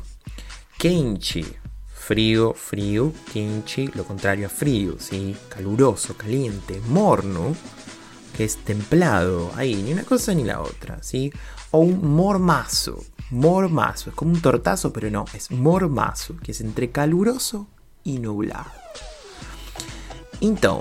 quente, 0.80 1.44
frío, 1.92 2.54
frío, 2.54 3.12
quente, 3.30 3.90
lo 3.94 4.02
contrario 4.02 4.46
a 4.46 4.48
frío, 4.48 4.96
¿sí? 4.98 5.36
Caluroso, 5.50 6.16
caliente, 6.16 6.80
morno, 6.88 7.54
que 8.34 8.44
es 8.44 8.56
templado, 8.56 9.52
ahí, 9.56 9.74
ni 9.74 9.92
una 9.92 10.04
cosa 10.04 10.32
ni 10.32 10.42
la 10.42 10.62
otra, 10.62 11.02
¿sí? 11.02 11.30
O 11.70 11.80
un 11.80 12.14
mormazo, 12.14 13.04
mormazo, 13.28 14.08
es 14.08 14.16
como 14.16 14.32
un 14.32 14.40
tortazo, 14.40 14.90
pero 14.90 15.10
no, 15.10 15.26
es 15.34 15.50
mormazo, 15.50 16.38
que 16.38 16.52
es 16.52 16.62
entre 16.62 16.90
caluroso 16.90 17.66
e 18.02 18.18
nublado. 18.18 18.70
Então, 20.40 20.80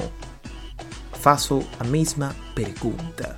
faço 1.12 1.62
a 1.78 1.84
mesma 1.84 2.34
pergunta 2.56 3.38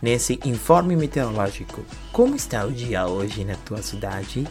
nesse 0.00 0.40
informe 0.46 0.96
meteorológico. 0.96 1.84
Como 2.12 2.34
está 2.34 2.64
o 2.64 2.72
dia 2.72 3.06
hoje 3.06 3.44
na 3.44 3.56
tua 3.56 3.82
cidade? 3.82 4.48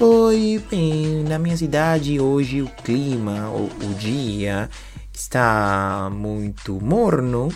Oi, 0.00 0.62
bem, 0.70 1.24
na 1.24 1.40
minha 1.40 1.56
cidade 1.56 2.20
hoje 2.20 2.62
o 2.62 2.68
clima, 2.68 3.48
o, 3.48 3.64
o 3.64 3.94
dia 3.94 4.70
está 5.12 6.08
muito 6.12 6.80
morno. 6.80 7.48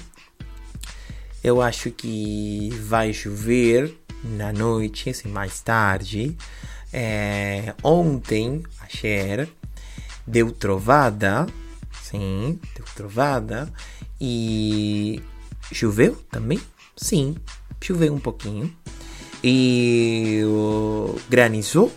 Eu 1.44 1.62
acho 1.62 1.92
que 1.92 2.70
vai 2.82 3.12
chover 3.12 3.96
na 4.24 4.52
noite, 4.52 5.08
assim, 5.08 5.28
mais 5.28 5.60
tarde. 5.60 6.36
É, 6.92 7.76
ontem, 7.80 8.64
ayer, 8.80 9.48
deu 10.26 10.50
trovada, 10.50 11.46
sim, 12.02 12.58
deu 12.74 12.84
trovada. 12.96 13.72
E 14.20 15.22
choveu 15.72 16.16
também? 16.28 16.60
Sim, 16.96 17.36
choveu 17.80 18.12
um 18.12 18.18
pouquinho. 18.18 18.74
E 19.44 20.42
granizou? 21.30 21.92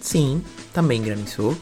Sim, 0.00 0.42
também 0.72 1.02
granizou. 1.02 1.56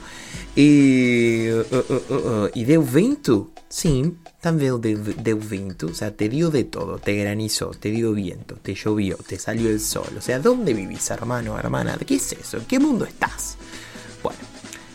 E, 0.57 1.51
uh, 1.73 2.15
uh, 2.15 2.51
e 2.55 2.65
vento? 2.79 3.53
Sim, 3.69 4.17
también 4.41 4.81
deu, 4.81 4.97
deu 4.97 5.39
vento. 5.39 5.87
O 5.87 5.95
sea, 5.95 6.11
te 6.11 6.29
dio 6.29 6.51
de 6.51 6.65
todo. 6.65 6.99
Te 6.99 7.15
granizó, 7.15 7.71
te 7.71 7.91
dio 7.91 8.13
viento, 8.13 8.57
te 8.57 8.75
llovió, 8.75 9.17
te 9.17 9.39
salió 9.39 9.71
el 9.71 9.81
sol. 9.81 10.09
O 10.17 10.21
sea, 10.21 10.39
¿dónde 10.39 10.73
vivís, 10.73 11.11
hermano, 11.11 11.59
hermana? 11.59 11.99
¿Qué 12.07 12.15
es 12.15 12.33
eso? 12.33 12.59
¿En 12.59 12.65
qué 12.67 12.79
mundo 12.79 13.05
estás? 13.05 13.57
Bueno, 14.23 14.39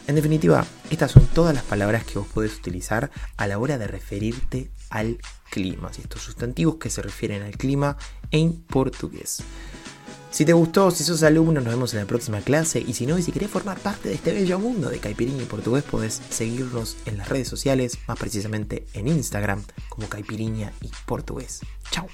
en 0.07 0.15
definitiva, 0.15 0.65
estas 0.89 1.11
son 1.11 1.27
todas 1.27 1.53
las 1.53 1.63
palabras 1.63 2.05
que 2.05 2.17
vos 2.17 2.27
podés 2.27 2.55
utilizar 2.55 3.11
a 3.37 3.47
la 3.47 3.59
hora 3.59 3.77
de 3.77 3.87
referirte 3.87 4.71
al 4.89 5.17
clima. 5.49 5.91
Estos 5.99 6.21
sustantivos 6.21 6.75
que 6.75 6.89
se 6.89 7.01
refieren 7.01 7.41
al 7.41 7.57
clima 7.57 7.97
en 8.31 8.61
portugués. 8.63 9.43
Si 10.31 10.45
te 10.45 10.53
gustó, 10.53 10.91
si 10.91 11.03
sos 11.03 11.23
alumno, 11.23 11.59
nos 11.59 11.65
vemos 11.65 11.93
en 11.93 11.99
la 11.99 12.05
próxima 12.05 12.39
clase. 12.39 12.79
Y 12.79 12.93
si 12.93 13.05
no, 13.05 13.17
y 13.17 13.21
si 13.21 13.33
querés 13.33 13.49
formar 13.49 13.79
parte 13.79 14.07
de 14.07 14.15
este 14.15 14.31
bello 14.31 14.59
mundo 14.59 14.89
de 14.89 14.99
Caipirinha 14.99 15.43
y 15.43 15.45
Portugués, 15.45 15.83
podés 15.83 16.21
seguirnos 16.29 16.95
en 17.05 17.17
las 17.17 17.27
redes 17.27 17.49
sociales, 17.49 17.99
más 18.07 18.17
precisamente 18.17 18.85
en 18.93 19.09
Instagram, 19.09 19.61
como 19.89 20.07
Caipirinha 20.07 20.71
y 20.81 20.89
Portugués. 21.05 21.59
Chao. 21.91 22.07